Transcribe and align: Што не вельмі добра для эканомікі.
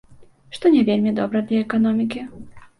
Што 0.55 0.71
не 0.77 0.81
вельмі 0.89 1.13
добра 1.21 1.45
для 1.53 1.63
эканомікі. 1.69 2.27